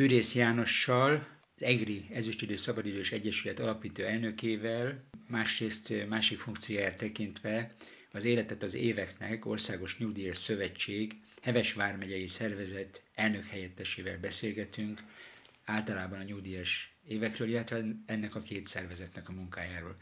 [0.00, 7.74] Fűrész Jánossal, az EGRI Ezüstidő Szabadidős Egyesület alapító elnökével, másrészt másik funkcióját tekintve
[8.12, 15.00] az Életet az éveknek Országos Nyugdíjas Szövetség Heves vármegyei szervezet elnök helyettesével beszélgetünk,
[15.64, 19.96] általában a nyugdíjas évekről, illetve ennek a két szervezetnek a munkájáról.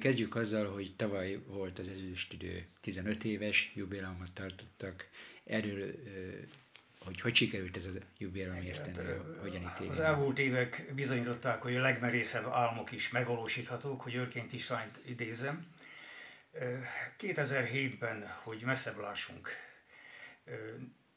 [0.00, 5.08] Kezdjük azzal, hogy tavaly volt az ezüstidő 15 éves jubileumot tartottak.
[5.44, 5.94] Erről
[7.06, 9.88] hogy hogy sikerült ez a jubileum esztendő, hát, hogyan ítéli?
[9.88, 15.66] Az elmúlt évek bizonyították, hogy a legmerészebb álmok is megvalósíthatók, hogy Örként Istványt idézem.
[17.18, 19.48] 2007-ben, hogy messzebb lássunk,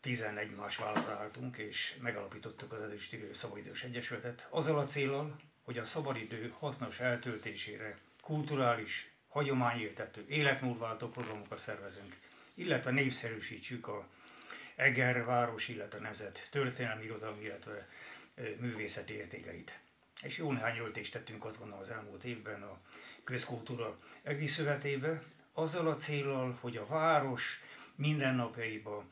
[0.02, 5.86] 11 más vállalra álltunk, és megalapítottuk az Ezüstidő Szabadidős Egyesületet, azzal a célral, hogy a
[5.86, 12.18] szabadidő hasznos eltöltésére kulturális, hagyományértető, életmódváltó programokat szervezünk,
[12.54, 14.08] illetve népszerűsítsük a
[14.80, 17.88] Eger város, illetve nemzet történelmi irodalmi, illetve
[18.60, 19.80] művészeti értékeit.
[20.22, 22.80] És jó néhány öltést tettünk azt gondolom az elmúlt évben a
[23.24, 25.22] Közkultúra Egri Szövetébe,
[25.54, 27.60] azzal a célral, hogy a város
[27.96, 29.06] mindennapjaiba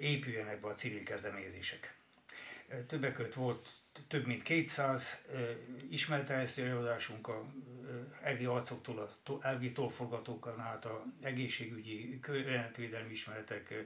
[0.00, 1.94] épüljenek be a civil kezdeményezések.
[2.86, 3.68] Többek között volt
[4.08, 5.22] több mint 200
[5.90, 7.44] ismerterjesztő előadásunk a
[8.22, 13.84] EGI arcoktól, a EGI tolforgatókon át a egészségügyi, környezetvédelmi ismeretek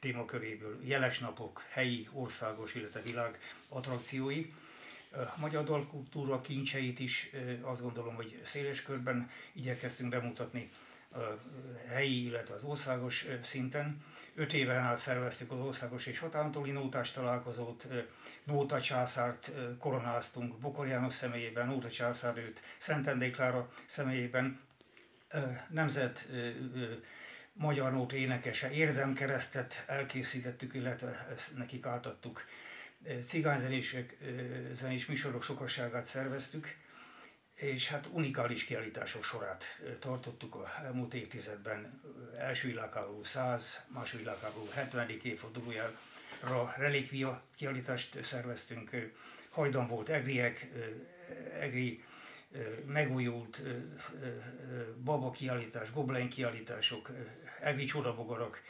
[0.00, 4.52] témaköréből, jeles napok, helyi, országos, illetve világ attrakciói.
[5.12, 7.30] A magyar dalkultúra kincseit is
[7.60, 10.70] azt gondolom, hogy széles körben igyekeztünk bemutatni
[11.88, 14.04] helyi, illetve az országos szinten.
[14.34, 17.86] Öt éven át szerveztük az országos és határontúli nótás találkozót,
[18.44, 24.60] Nóta császárt koronáztunk Bokor János személyében, Nóta császár őt Szentendé Klára személyében,
[25.68, 26.28] nemzet
[27.52, 32.44] magyar nóta énekese érdemkeresztet elkészítettük, illetve ezt nekik átadtuk.
[33.24, 34.16] Cigányzenések,
[34.72, 36.76] zenés műsorok sokasságát szerveztük,
[37.60, 39.64] és hát unikális kiállítások sorát
[39.98, 42.00] tartottuk a elmúlt évtizedben.
[42.36, 45.10] Első világháború 100, második világháború 70.
[45.22, 48.90] évfordulójára relikvia kiállítást szerveztünk.
[49.50, 50.68] Hajdan volt egriek,
[51.60, 52.04] egri
[52.86, 53.62] megújult
[55.04, 57.10] baba kiállítás, goblen kiállítások,
[57.60, 58.62] egri csodabogarak,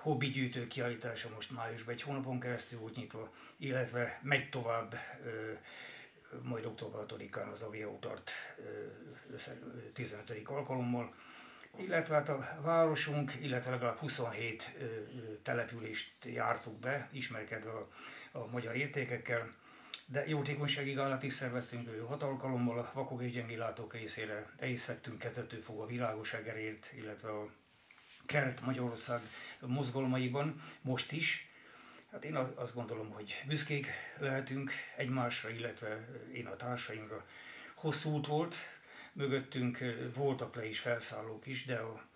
[0.00, 4.94] hobbi gyűjtő kiállítása most májusban egy hónapon keresztül volt nyitva, illetve megy tovább
[6.42, 8.30] majd október 6-án az Avia tart
[9.92, 10.30] 15.
[10.44, 11.14] alkalommal,
[11.78, 14.76] illetve hát a városunk, illetve legalább 27
[15.42, 17.88] települést jártuk be, ismerkedve a,
[18.32, 19.48] a magyar értékekkel,
[20.06, 24.50] de jótékonysági gálát is szerveztünk hat alkalommal a vakok és gyengélátók részére.
[24.58, 27.48] Részt vettünk kezdetől fogva világos egerért, illetve a
[28.26, 29.20] Kert Magyarország
[29.60, 31.50] mozgalmaiban, most is,
[32.10, 33.86] Hát én azt gondolom, hogy büszkék
[34.18, 37.26] lehetünk egymásra, illetve én a társaimra.
[37.74, 38.56] Hosszú út volt,
[39.12, 39.78] mögöttünk
[40.14, 42.06] voltak le is felszállók is, de a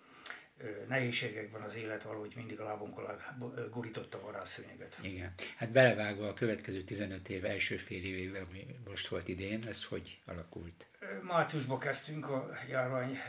[0.87, 3.37] nehézségekben az élet valahogy mindig a lábunk alá
[3.71, 4.97] gurította a varázsszőnyeget.
[5.01, 5.33] Igen.
[5.55, 10.19] Hát belevágva a következő 15 év első fél évével, ami most volt idén, ez hogy
[10.25, 10.85] alakult?
[11.21, 13.19] Márciusban kezdtünk a járvány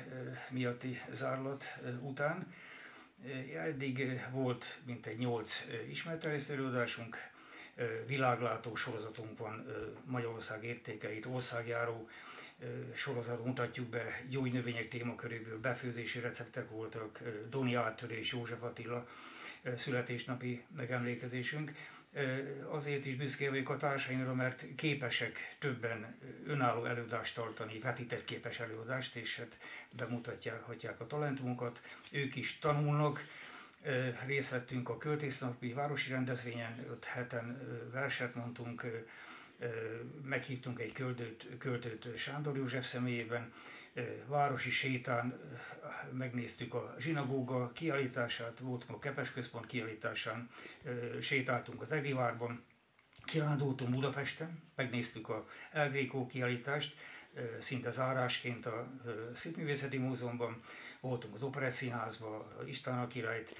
[0.50, 1.64] miatti zárlat
[2.00, 2.54] után,
[3.56, 7.16] Eddig volt mintegy nyolc ismertelési előadásunk,
[8.06, 9.66] világlátó sorozatunk van,
[10.04, 12.08] Magyarország értékeit, országjáró
[12.94, 19.06] sorozatot mutatjuk be, gyógynövények témaköréből befőzési receptek voltak, Doni áttörés, József Attila
[19.76, 21.72] születésnapi megemlékezésünk.
[22.70, 29.16] Azért is büszke vagyok a társaimra, mert képesek többen önálló előadást tartani, vetített képes előadást,
[29.16, 29.58] és hát
[29.96, 31.80] bemutatják a talentumunkat.
[32.10, 33.24] Ők is tanulnak,
[34.26, 37.60] részt vettünk a költésznapi városi rendezvényen, öt heten
[37.92, 38.86] verset mondtunk,
[40.24, 43.52] meghívtunk egy költőt, költőt Sándor József személyében,
[44.26, 45.40] városi sétán
[46.12, 50.48] megnéztük a zsinagóga kiállítását, voltunk a Kepes Központ kiállításán,
[51.20, 52.64] sétáltunk az Egivárban,
[53.24, 56.94] kirándultunk Budapesten, megnéztük a El Greco kiállítást,
[57.58, 58.86] szinte zárásként a
[59.34, 60.60] Szépművészeti Múzeumban,
[61.00, 63.54] voltunk az Operett Színházban, István a királyt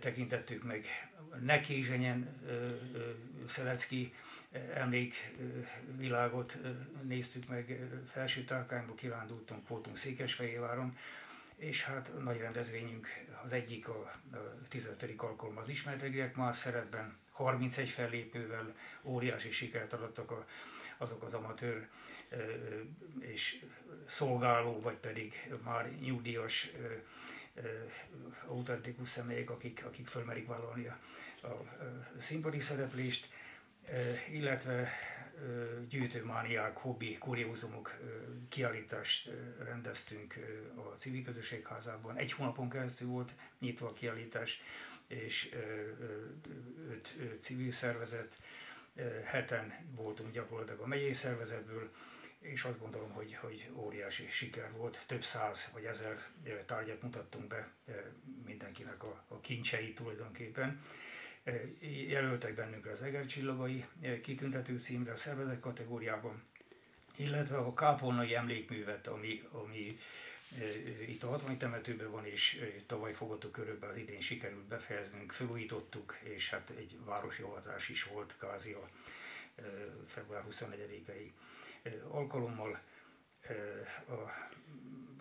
[0.00, 0.86] tekintettük meg,
[1.40, 2.40] Nekézsenyen
[3.46, 4.12] Szelecki
[4.74, 6.56] emlékvilágot
[7.02, 7.80] néztük meg,
[8.12, 10.96] felső tárkányba kirándultunk, voltunk Székesfehérváron,
[11.56, 13.08] és hát a nagy rendezvényünk
[13.44, 15.14] az egyik a, a 15.
[15.16, 20.46] alkalom az ismertregiek más szerepben, 31 fellépővel óriási sikert adottak a,
[20.96, 21.88] azok az amatőr
[23.20, 23.64] és
[24.04, 26.70] szolgáló, vagy pedig már nyugdíjas
[28.46, 30.98] autentikus személyek, akik, akik fölmerik vállalni a,
[31.46, 31.64] a
[32.18, 33.28] színpadi szereplést
[34.32, 34.88] illetve
[35.88, 37.94] gyűjtőmániák, hobbi, kuriózumok
[38.48, 39.30] kiállítást
[39.64, 40.34] rendeztünk
[40.76, 42.16] a civil közösségházában.
[42.16, 44.60] Egy hónapon keresztül volt nyitva a kiállítás,
[45.06, 45.50] és
[46.90, 48.36] öt civil szervezet,
[49.24, 51.90] heten voltunk gyakorlatilag a megyei szervezetből,
[52.40, 55.04] és azt gondolom, hogy, hogy óriási siker volt.
[55.06, 56.22] Több száz vagy ezer
[56.66, 57.68] tárgyat mutattunk be
[58.44, 60.80] mindenkinek a, a kincsei tulajdonképpen.
[62.08, 63.84] Jelöltek bennünkre az Eger csillagai
[64.22, 66.42] kitüntető címre a szervezet kategóriában,
[67.16, 69.98] illetve a kápolnai emlékművet, ami, ami
[71.08, 76.50] itt a 60 temetőben van, és tavaly fogadó körökben az idén sikerült befejeznünk, felújítottuk, és
[76.50, 78.88] hát egy városi avatás is volt kázi a
[80.06, 81.30] február 24-i
[82.08, 82.80] alkalommal.
[84.08, 84.14] A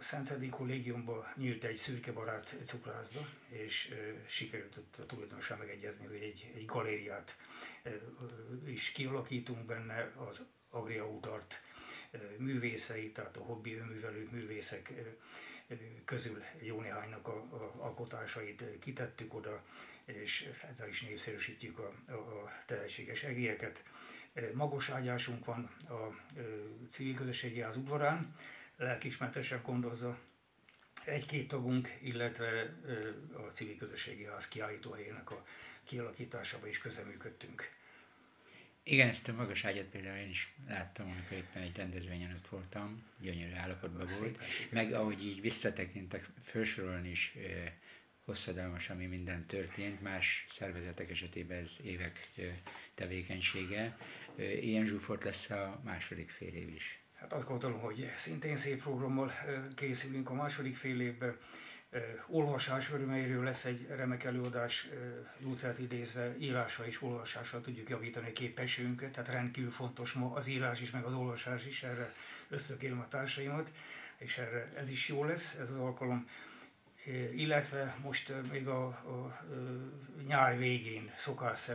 [0.03, 3.93] Szentherdi kollégiumban nyílt egy szürkebarát cukrászda, és
[4.27, 7.37] sikerült ott a tulajdonosan megegyezni, hogy egy, egy galériát
[8.65, 11.61] is kialakítunk benne, az Agria Udart
[12.37, 14.93] művészei, tehát a hobbi önművelő művészek
[16.05, 19.63] közül jó néhánynak a, a alkotásait kitettük oda,
[20.05, 23.83] és ezzel is népszerűsítjük a, a, a tehetséges egélyeket.
[24.53, 26.15] Magos ágyásunk van a
[26.89, 28.35] civil közösségi ház udvarán,
[28.83, 30.19] lelkismertesen gondozza
[31.05, 32.73] egy-két tagunk, illetve
[33.33, 35.45] a civil közösségi ház kiállítóhelyének a
[35.83, 37.71] kialakításába is közeműködtünk.
[38.83, 43.03] Igen, ezt a magas ágyat például én is láttam, amikor éppen egy rendezvényen ott voltam,
[43.19, 44.39] gyönyörű állapotban volt.
[44.69, 47.37] Meg ahogy így visszatekintek, felsorolni is
[48.25, 50.01] hosszadalmas, ami minden történt.
[50.01, 52.29] Más szervezetek esetében ez évek
[52.95, 53.97] tevékenysége.
[54.37, 57.02] Ilyen zsúfolt lesz a második fél év is.
[57.23, 59.31] Hát azt gondolom, hogy szintén szép programmal
[59.75, 61.37] készülünk a második fél évben
[62.27, 64.87] olvasás örömeiről lesz egy remek előadás,
[65.39, 70.81] Luthert idézve, írásra és olvasásra tudjuk javítani a képességünket, tehát rendkívül fontos ma az írás
[70.81, 72.13] is, meg az olvasás is, erre
[72.49, 73.71] ösztökélem a társaimat,
[74.17, 76.27] és erre ez is jó lesz, ez az alkalom.
[77.35, 79.43] Illetve most még a, a
[80.27, 81.69] nyár végén szokás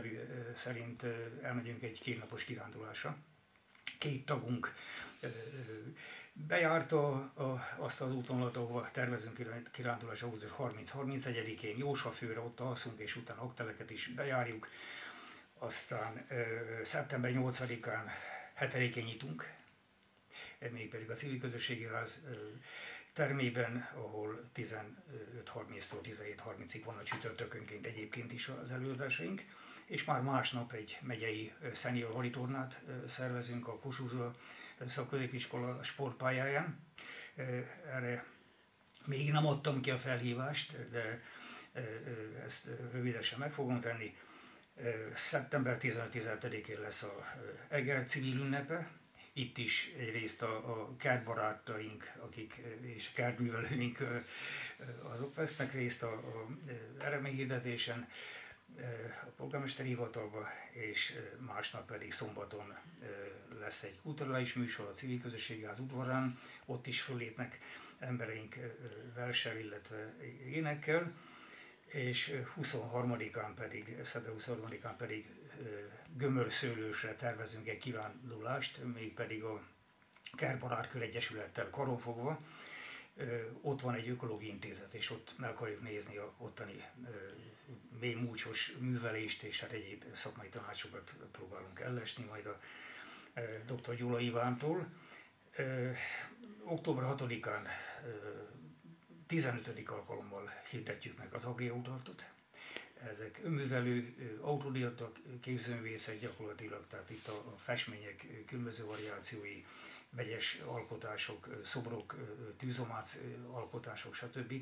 [0.55, 1.05] szerint
[1.41, 3.17] elmegyünk egy kétnapos kirándulásra.
[3.99, 4.73] Két tagunk
[6.33, 7.31] bejárta
[7.77, 14.07] azt az útvonalat, ahova tervezünk kirándulás augusztus 30-31-én, Jósafőre, ott alszunk, és utána okteleket is
[14.07, 14.67] bejárjuk.
[15.57, 16.27] Aztán
[16.83, 18.03] szeptember 8-án
[18.53, 19.53] hetedikén nyitunk,
[20.71, 22.21] mégpedig a civil közösségi ház
[23.13, 29.43] termében, ahol 15.30-tól 17.30-ig van a csütörtökönként egyébként is az előadásaink
[29.89, 34.15] és már másnap egy megyei senior horitornát szervezünk a Kossuth
[34.85, 36.79] szakközépiskola sportpályáján.
[37.93, 38.25] Erre
[39.05, 41.21] még nem adtam ki a felhívást, de
[42.43, 44.15] ezt rövidesen meg fogom tenni.
[45.15, 47.25] Szeptember 15-17-én lesz a
[47.69, 48.89] Eger civil ünnepe,
[49.33, 53.97] itt is egyrészt a, a kertbarátaink, akik, és kertművelőink
[55.01, 56.47] azok vesznek részt a, a
[57.03, 58.07] eredményhirdetésen,
[59.25, 62.77] a polgármesteri hivatalba, és másnap pedig szombaton
[63.59, 67.59] lesz egy kulturális műsor a civil közösségi ház udvarán, ott is fölépnek
[67.99, 68.55] embereink
[69.15, 70.13] versel, illetve
[70.45, 71.11] énekkel,
[71.85, 75.25] és 23-án pedig, szerdán 23-án pedig
[76.17, 79.61] gömörszőlősre tervezünk egy kivándulást, mégpedig a
[80.35, 82.39] Kertbarátkör Egyesülettel karonfogva,
[83.61, 86.83] ott van egy ökológiai intézet, és ott meg akarjuk nézni a ottani
[87.99, 92.59] mély múcsos művelést, és hát egyéb szakmai tanácsokat próbálunk ellesni majd a
[93.73, 93.95] dr.
[93.95, 94.87] Gyula Ivántól.
[96.63, 97.67] Október 6-án
[99.27, 99.71] 15.
[99.89, 102.25] alkalommal hirdetjük meg az agriautartot.
[103.11, 105.11] Ezek önművelő, autodidakta
[105.41, 109.65] képzőművészek gyakorlatilag, tehát itt a, a festmények különböző variációi,
[110.09, 112.15] vegyes alkotások, szobrok,
[112.57, 113.17] tűzomác
[113.51, 114.53] alkotások, stb.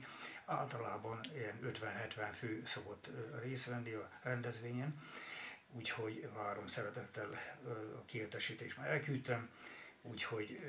[0.46, 3.10] Általában ilyen 50-70 fő szokott
[3.42, 5.02] részt venni a rendezvényen,
[5.72, 7.30] úgyhogy várom szeretettel
[8.02, 9.50] a kiértesítést már elküldtem,
[10.02, 10.60] úgyhogy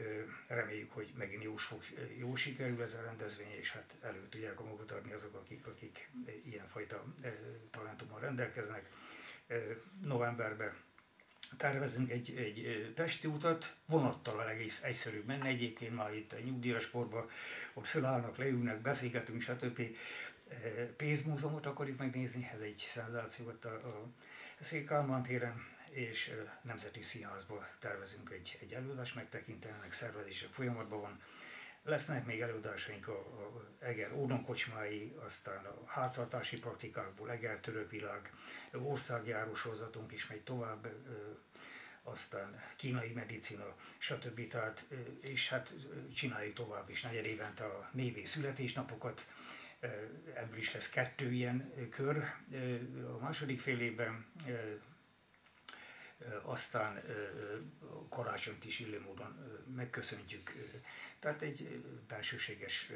[0.47, 1.83] reméljük, hogy megint jó, fog,
[2.19, 6.11] jó sikerül ez a rendezvény, és hát elő tudják magukat adni azok, akik, akik
[6.45, 7.05] ilyenfajta
[7.71, 8.89] talentummal rendelkeznek.
[10.03, 10.73] Novemberben
[11.57, 17.31] tervezünk egy, egy Pesti utat, vonattal a egész egyszerű menne egyébként már itt a nyugdíjasportban,
[17.75, 19.83] ott fölállnak, leülnek, beszélgetünk, stb.
[20.97, 23.75] Pénzmúzeumot akarjuk megnézni, ez egy szenzáció ott a,
[24.61, 31.21] a Székálmán téren, és Nemzeti Színházba tervezünk egy, egy előadást megtekinteni, ennek szervezése folyamatban van.
[31.89, 38.33] Lesznek még előadásaink a, a Eger ódonkocsmái, aztán a háztartási praktikákból Eger török világ,
[38.73, 40.89] országjáró sorozatunk is megy tovább,
[42.03, 44.49] aztán kínai medicina, stb.
[44.49, 44.85] Tehát,
[45.21, 45.75] és hát
[46.15, 49.27] csináljuk tovább is negyed évente a névé születésnapokat,
[50.35, 52.17] ebből is lesz kettő ilyen kör
[53.15, 54.27] a második fél évben,
[56.43, 57.03] aztán
[58.09, 60.53] karácsonyt is illő módon megköszöntjük.
[61.19, 62.91] Tehát egy belsőséges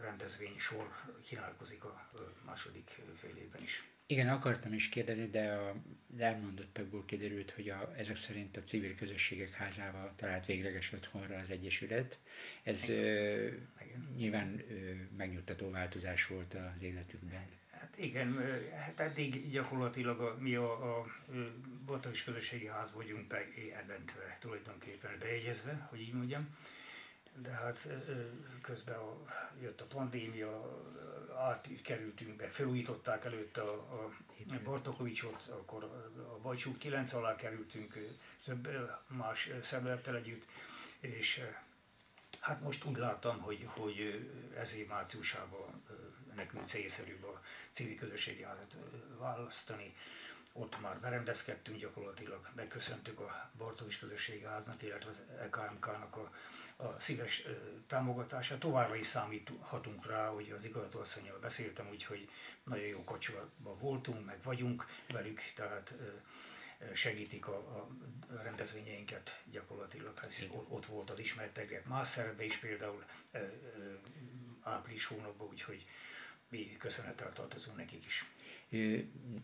[0.00, 0.90] rendezvény sor
[1.22, 2.10] kínálkozik a
[2.44, 3.84] második fél évben is.
[4.10, 5.74] Igen, akartam is kérdezni, de a
[6.18, 12.18] elmondottakból kiderült, hogy a, ezek szerint a civil közösségek házával talált végleges otthonra az Egyesület.
[12.62, 13.04] Ez Igen.
[13.04, 13.46] Ö,
[13.84, 14.12] Igen.
[14.16, 17.46] nyilván ö, megnyugtató változás volt az életükben.
[17.80, 18.38] Hát igen,
[18.76, 21.06] hát eddig gyakorlatilag a, mi a, a
[21.86, 26.56] Batavis Közösségi Ház vagyunk bejelentve, tulajdonképpen bejegyezve, hogy így mondjam.
[27.42, 27.88] De hát
[28.62, 29.16] közben a,
[29.60, 30.80] jött a pandémia,
[31.38, 34.10] átkerültünk be, felújították előtte a, a
[34.64, 35.84] Bartokovicsot, akkor
[36.16, 37.98] a Bajcsút 9 alá kerültünk
[38.44, 38.68] több
[39.06, 40.46] más szemlettel együtt,
[41.00, 41.40] és
[42.40, 45.82] hát most úgy láttam, hogy, hogy ez év márciusában
[46.34, 48.76] nekünk célszerűbb a civil közösségi házat
[49.18, 49.94] választani.
[50.52, 56.30] Ott már berendezkedtünk gyakorlatilag, megköszöntük a Bartovics közösségi háznak, illetve az EKMK-nak a
[56.82, 57.42] a szíves
[57.86, 58.58] támogatása.
[58.58, 62.28] Továbbra is számíthatunk rá, hogy az igazgatóasszonyjal beszéltem, úgyhogy
[62.64, 65.94] nagyon jó kapcsolatban voltunk, meg vagyunk velük, tehát
[66.94, 67.56] segítik a,
[68.28, 70.18] a rendezvényeinket gyakorlatilag.
[70.18, 73.04] Hát ott volt az ismertegek más szerepbe is például
[74.60, 75.86] április hónapban, úgyhogy
[76.48, 78.24] mi köszönettel tartozunk nekik is.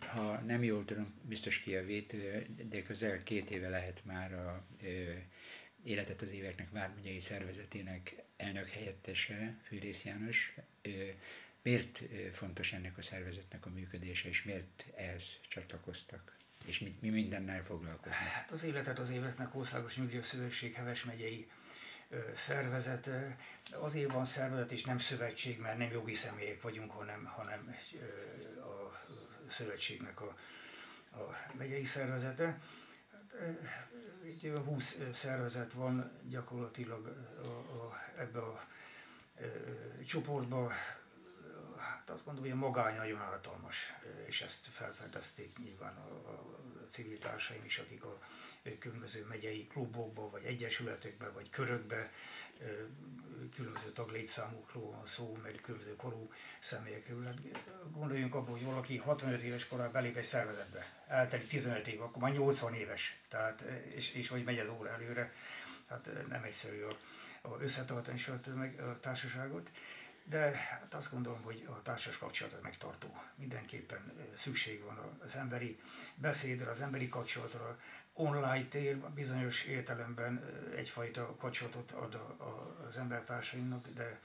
[0.00, 2.16] Ha nem jól tudom, biztos kijavít,
[2.68, 4.66] de közel két éve lehet már a
[5.86, 10.54] Életet az éveknek Vármegyei Szervezetének elnök helyettese, Fűrész János.
[11.62, 12.02] Miért
[12.32, 16.36] fontos ennek a szervezetnek a működése, és miért ehhez csatlakoztak?
[16.66, 18.14] És mi, mi mindennel foglalkoznak?
[18.14, 21.50] Hát az Életet az éveknek Országos Nyugdíjas Szövetség Heves megyei
[22.34, 23.10] szervezet.
[23.70, 27.76] Azért van szervezet és nem szövetség, mert nem jogi személyek vagyunk, hanem, hanem
[28.60, 29.04] a
[29.48, 30.36] szövetségnek a,
[31.10, 32.60] a megyei szervezete
[34.24, 37.06] egy 20 szervezet van gyakorlatilag
[37.42, 38.64] a, a, ebbe a
[39.40, 39.44] e,
[40.04, 40.72] csoportba,
[42.06, 43.76] hát azt gondolom, hogy a magány nagyon hatalmas,
[44.26, 48.18] és ezt felfedezték nyilván a, a civil társaim is, akik a
[48.78, 52.10] különböző megyei klubokba, vagy egyesületekbe, vagy körökbe
[53.54, 57.24] különböző taglétszámokról van szó, meg különböző korú személyekről.
[57.24, 57.38] Hát
[57.92, 62.32] gondoljunk abban, hogy valaki 65 éves korában belép egy szervezetbe, eltelik 15 év, akkor már
[62.32, 63.60] 80 éves, tehát,
[63.94, 65.32] és, és hogy megy az óra előre,
[65.88, 66.96] hát nem egyszerű a,
[67.48, 68.20] a összetartani
[68.54, 69.70] meg a társaságot.
[70.28, 73.22] De hát azt gondolom, hogy a társas kapcsolat az megtartó.
[73.34, 75.78] Mindenképpen szükség van az emberi
[76.14, 77.78] beszédre, az emberi kapcsolatra,
[78.12, 80.44] online tér bizonyos értelemben
[80.76, 82.20] egyfajta kapcsolatot ad
[82.88, 84.20] az embertársainknak, de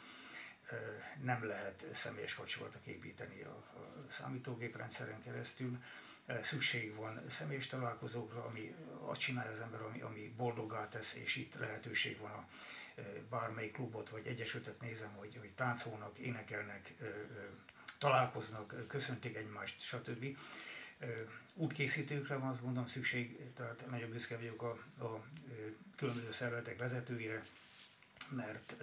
[1.24, 3.63] nem lehet személyes kapcsolatot építeni a,
[4.08, 5.77] számítógép rendszeren keresztül.
[6.41, 11.55] Szükség van személyes találkozókra, ami azt csinálja az ember, ami, ami boldoggá tesz, és itt
[11.55, 12.48] lehetőség van a
[13.29, 16.93] bármelyik klubot vagy egyesületet nézem, hogy, hogy táncolnak, énekelnek,
[17.98, 20.38] találkoznak, köszöntik egymást, stb.
[21.53, 24.69] Útkészítőkre van azt mondom szükség, tehát nagyon büszke vagyok a,
[25.05, 25.24] a
[25.95, 27.45] különböző szervezetek vezetőire,
[28.29, 28.75] mert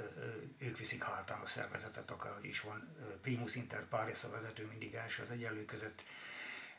[0.58, 2.88] ők viszik hátán a szervezetet, akár is van
[3.20, 6.02] primus inter pares a vezető mindig első az egyenlő között,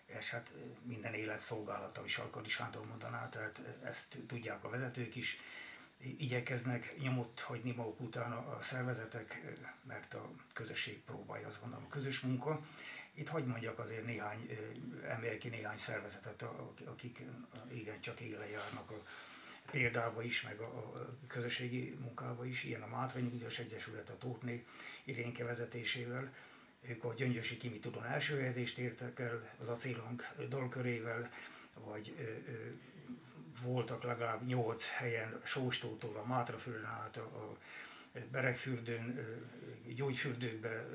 [0.06, 0.52] és hát
[0.84, 5.38] minden élet szolgálata, is Sarkadi Sándor mondaná, tehát ezt tudják a vezetők is,
[6.04, 12.20] igyekeznek nyomot hagyni maguk után a szervezetek, mert a közösség próbálja, azt gondolom, a közös
[12.20, 12.62] munka,
[13.14, 14.50] itt hagyd mondjak azért néhány,
[15.08, 16.42] emelj ki néhány szervezetet,
[16.86, 17.24] akik
[17.72, 19.04] igen, csak éle járnak a
[19.72, 20.94] példába is, meg a,
[21.28, 24.66] közösségi munkába is, ilyen a Mátra Nyugdíjas Egyesület, a Tótné
[25.04, 26.34] Irénke vezetésével,
[26.82, 31.32] ők a Gyöngyösi Kimi Tudon első helyezést értek el az acélhang dalkörével,
[31.74, 32.16] vagy
[33.62, 37.58] voltak legalább nyolc helyen Sóstótól a Mátraföldön át a, a
[38.32, 39.20] Beregfürdőn,
[39.96, 40.86] gyógyfürdőkbe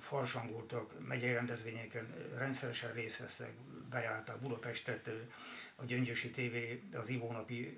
[0.00, 3.52] farsangoltak, megyei rendezvényeken rendszeresen részt veszek,
[3.90, 5.10] bejárták Budapestet,
[5.76, 6.54] a Gyöngyösi TV
[6.96, 7.76] az ivónapi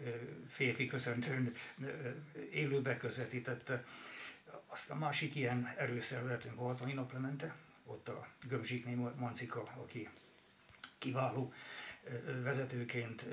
[0.49, 1.53] férfi köszöntőn
[2.53, 3.85] élőbe közvetítette.
[4.67, 7.55] Aztán másik ilyen erőszervezetünk volt a Naplemente,
[7.87, 10.09] ott a Gömzsikné Mancika, aki
[10.99, 11.53] kiváló
[12.43, 13.25] vezetőként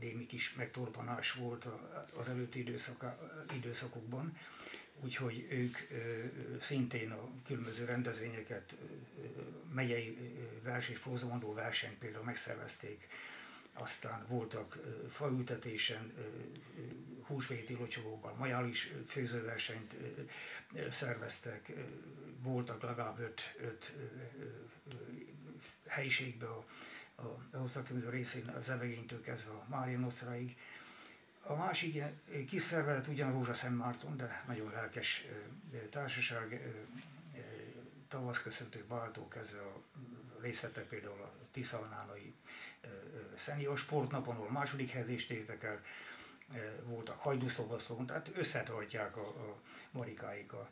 [0.00, 1.68] némi kis megtorpanás volt
[2.16, 3.04] az előtti időszak,
[3.56, 4.36] időszakokban,
[5.00, 5.76] úgyhogy ők
[6.60, 8.76] szintén a különböző rendezvényeket,
[9.72, 10.16] megyei
[10.62, 13.06] vers és prózamondó versenyt például megszervezték,
[13.72, 14.78] aztán voltak
[15.10, 16.12] faültetésen,
[17.26, 19.96] húsvéti locsolóban, majális főzőversenyt
[20.88, 21.72] szerveztek,
[22.42, 23.92] voltak legalább öt, öt
[25.86, 26.64] helyiségbe a,
[27.22, 30.56] a, hosszakörülő részén az Evegénytől kezdve a Mária Nosztraig.
[31.42, 32.02] A másik
[32.48, 35.24] kiszervezett ugyan Rózsa Szent Márton, de nagyon lelkes
[35.90, 36.72] társaság,
[38.08, 39.80] tavasz köszöntő Baltó kezdve a
[40.40, 42.34] részletek például a Tiszalnánai
[43.34, 45.80] szenior sportnapon, ahol második helyezést értek el,
[46.84, 49.56] voltak hajdúszobaszlón, tehát összetartják a, a
[49.90, 50.70] marikáik a,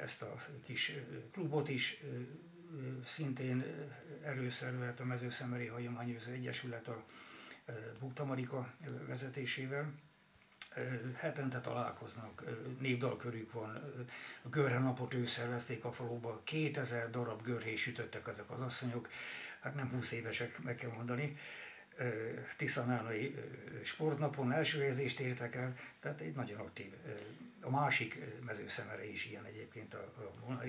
[0.00, 0.92] ezt a kis
[1.32, 2.00] klubot is.
[3.04, 3.64] Szintén
[4.22, 7.04] előszervelt a Mezőszemeri Hagyományőző Egyesület a
[8.00, 8.74] Bukta Marika
[9.06, 9.92] vezetésével
[11.16, 12.44] hetente találkoznak,
[12.80, 13.68] népdalkörük van,
[14.42, 19.08] a görhelnapot ő szervezték a faluba, 2000 darab görhés sütöttek ezek az asszonyok,
[19.60, 21.36] hát nem 20 évesek, meg kell mondani,
[22.56, 23.34] Tiszanánai
[23.82, 26.92] sportnapon első helyezést értek el, tehát egy nagyon aktív.
[27.60, 30.12] A másik mezőszemere is ilyen egyébként a,
[30.48, 30.62] a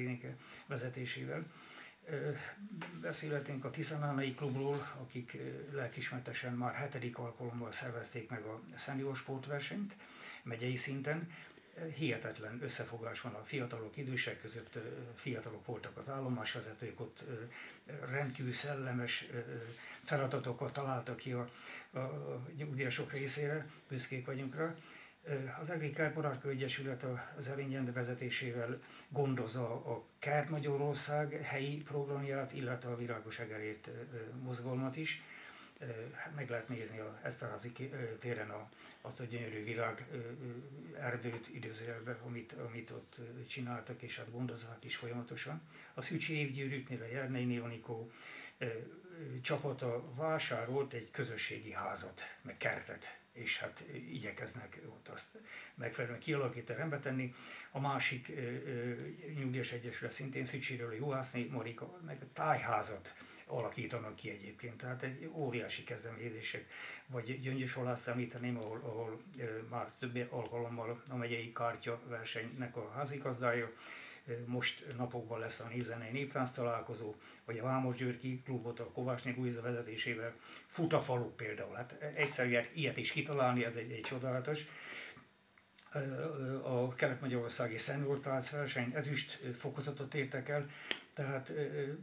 [0.68, 1.46] vezetésével.
[3.02, 5.38] Beszélhetünk a Tiszanánai klubról, akik
[5.72, 9.96] lelkismertesen már hetedik alkalommal szervezték meg a senior sportversenyt
[10.44, 11.32] megyei szinten.
[11.96, 14.80] Hihetetlen összefogás van a fiatalok, idősek között,
[15.16, 17.24] fiatalok voltak az állomásvezetők, ott
[18.10, 19.26] rendkívül szellemes
[20.04, 21.50] feladatokat találtak ki a,
[21.94, 24.76] a nyugdíjasok részére, büszkék vagyunk rá
[25.60, 27.06] az Agrikár Barárkő Egyesület
[27.38, 33.90] az Erényend vezetésével gondozza a Kert Magyarország helyi programját, illetve a Virágos Egerért
[34.42, 35.22] mozgalmat is.
[36.14, 37.72] Hát meg lehet nézni a Eszterházi
[38.20, 38.70] téren a,
[39.02, 40.08] azt a gyönyörű virág
[41.00, 43.16] erdőt idézőjelbe, amit, amit ott
[43.48, 45.62] csináltak, és hát gondozzák is folyamatosan.
[45.94, 48.12] A Szücsi évgyűrűtnél a Jernei Nionikó
[49.42, 55.28] csapata vásárolt egy közösségi házat, meg kertet és hát igyekeznek ott azt
[55.76, 57.34] megfelelően kialakítani, rendbe tenni.
[57.72, 58.32] A másik
[59.38, 63.14] nyugdíjas egyesület szintén Szücsiről, Juhászni, Marika, meg a tájházat
[63.48, 64.78] alakítanak ki egyébként.
[64.78, 66.66] Tehát egy óriási kezdeményezések.
[67.08, 69.22] Vagy Gyöngyös említeném, ahol, ahol
[69.70, 73.72] már több alkalommal a megyei kártya versenynek a házigazdája,
[74.46, 79.62] most napokban lesz a Névzenei Néptánc találkozó, vagy a Vámos Györgyi klubot a Kovácsné Guiza
[79.62, 80.34] vezetésével
[81.02, 81.76] falu például.
[81.76, 84.60] Hát egyszerűen ilyet is kitalálni, ez egy, egy csodálatos.
[86.64, 90.70] A Kelet-Magyarországi Szentoltálc verseny ezüst fokozatot értek el,
[91.14, 91.52] tehát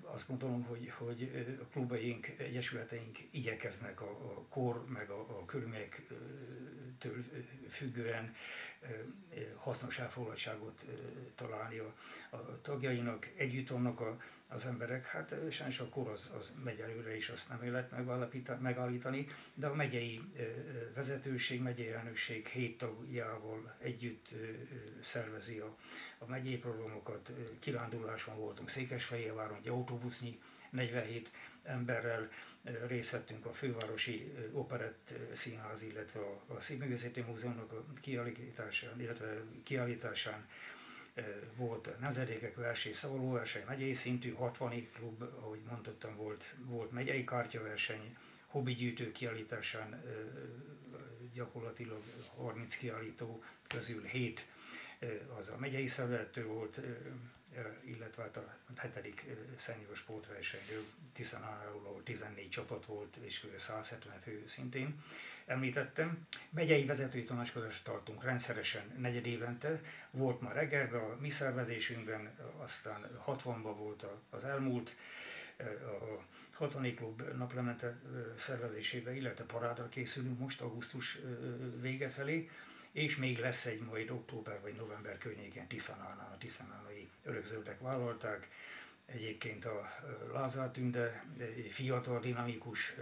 [0.03, 1.31] azt gondolom, hogy, hogy
[1.63, 7.25] a klubaink, egyesületeink igyekeznek a, a kor meg a, a körülményektől
[7.71, 8.35] függően
[9.57, 10.85] hasznos elfoglaltságot
[11.35, 11.95] találni a,
[12.31, 14.17] a tagjainak, együtt vannak a,
[14.49, 19.27] az emberek, hát sajnos a kor az, az megy előre, és azt nem lehet megállítani,
[19.55, 20.21] de a megyei
[20.95, 24.29] vezetőség, megyei elnökség hét tagjával együtt
[25.01, 25.77] szervezi a,
[26.19, 27.33] a megyei programokat.
[27.59, 30.39] Kiránduláson voltunk Székesfehérváron, egy autóbusznyi
[30.73, 31.31] 47
[31.63, 32.29] emberrel
[32.87, 40.49] részt vettünk a fővárosi operett színház, illetve a, a Színművészeti Múzeumnak a kiállításán, illetve kiállításán
[41.57, 48.75] volt nemzedékek verseny, szavalóverseny, megyei szintű, 60 klub, ahogy mondottam, volt, volt megyei kártyaverseny, hobbi
[48.75, 50.03] gyűjtő kiállításán
[51.35, 52.03] gyakorlatilag
[52.37, 54.47] 30 kiállító közül 7
[55.39, 56.81] az a megyei szervezettől volt,
[57.85, 59.25] illetve hát a hetedik
[59.57, 63.59] szennyos sportversenyről Tiszanáról, ahol 14 csapat volt, és kb.
[63.59, 65.03] 170 fő szintén
[65.47, 66.27] említettem.
[66.51, 69.81] Megyei vezetői tanácskozást tartunk rendszeresen negyed évente.
[70.11, 74.95] Volt már reggelben a mi szervezésünkben, aztán 60-ban volt az elmúlt,
[76.01, 76.95] a 60.
[76.95, 77.99] klub naplemente
[78.37, 81.19] szervezésébe, illetve parádra készülünk most augusztus
[81.81, 82.51] vége felé
[82.93, 88.49] és még lesz egy majd október vagy november környéken Tiszanánál, a tiszanánai örökzöldek vállalták.
[89.07, 89.91] Egyébként a
[90.33, 91.25] Lázár Tünde,
[91.71, 92.95] fiatal, dinamikus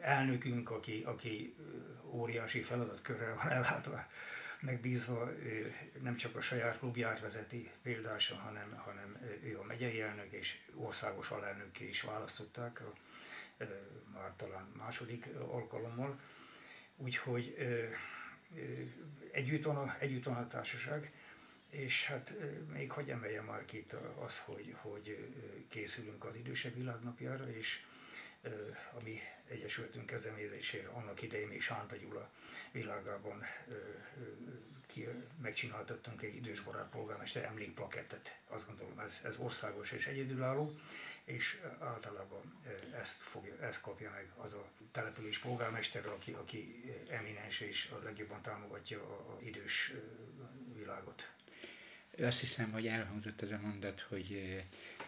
[0.00, 1.54] elnökünk, aki, aki
[2.04, 4.06] óriási feladatkörrel van ellátva,
[4.60, 5.30] megbízva,
[6.02, 11.30] nem csak a saját klubját vezeti példásan, hanem, hanem ő a megyei elnök és országos
[11.30, 12.92] alelnökké is választották, a,
[14.14, 16.18] már talán második alkalommal
[16.98, 17.56] úgyhogy
[19.32, 21.12] együtt van, a, együtt van a társaság,
[21.70, 22.34] és hát
[22.72, 25.28] még hogy emeljem már itt az, hogy, hogy
[25.68, 27.84] készülünk az idősebb világnapjára, és
[28.98, 32.30] a mi Egyesületünk kezdeményezésére annak idején még Sánta Gyula
[32.72, 33.44] világában
[35.42, 38.38] megcsináltattunk egy idősbarát polgármester emlékplakettet.
[38.48, 40.78] Azt gondolom ez, ez országos és egyedülálló,
[41.24, 42.60] és általában
[43.00, 48.42] ezt, fogja, ezt kapja meg az a település polgármester, aki, aki eminens és a legjobban
[48.42, 49.92] támogatja a, a idős
[50.74, 51.30] világot.
[52.18, 54.56] Azt hiszem, hogy elhangzott ez a mondat, hogy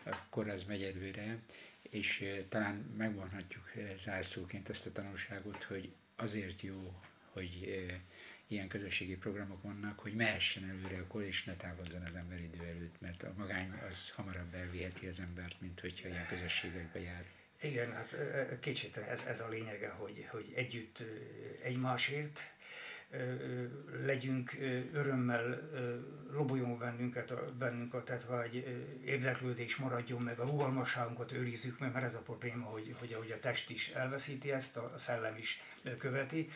[0.02, 1.38] akkor az megy előre,
[1.82, 7.00] és talán megvonhatjuk zárszóként ezt a tanulságot, hogy azért jó,
[7.32, 7.68] hogy
[8.46, 12.64] ilyen közösségi programok vannak, hogy mehessen előre a kor, és ne távozzon az ember idő
[12.64, 17.24] előtt, mert a magány az hamarabb elviheti az embert, mint hogyha ilyen közösségekbe jár.
[17.62, 18.14] Igen, hát
[18.60, 21.02] kicsit ez, ez a lényege, hogy, hogy együtt
[21.62, 22.40] egymásért
[24.04, 24.56] legyünk
[24.92, 25.70] örömmel,
[26.32, 28.54] loboljon bennünket, bennünk a tetvágy,
[29.04, 33.38] érdeklődés maradjon meg, a rugalmasságunkat őrizzük meg, mert ez a probléma, hogy, hogy ahogy a
[33.40, 35.60] test is elveszíti ezt, a szellem is
[35.98, 36.50] követi,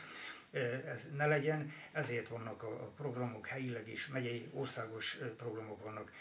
[0.87, 6.13] ez ne legyen, ezért vannak a programok helyileg is, megyei országos programok vannak.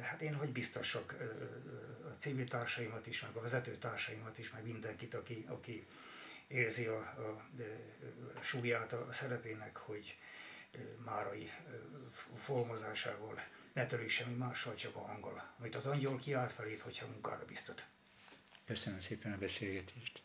[0.00, 1.14] Hát én hogy biztosak
[2.04, 5.86] a civil társaimat is, meg a vezető társaimat is, meg mindenkit, aki, aki
[6.48, 7.48] érzi a, a,
[8.38, 10.18] a súlyát a szerepének, hogy
[11.04, 11.50] Márai
[12.36, 13.40] formozásával
[13.72, 17.86] ne törő semmi mással, csak a hanggal, amit az angyal kiárt felét, hogyha munkára biztat.
[18.64, 20.22] Köszönöm szépen a beszélgetést.